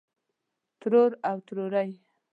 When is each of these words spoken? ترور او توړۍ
ترور 0.79 1.11
او 1.29 1.35
توړۍ 1.47 1.89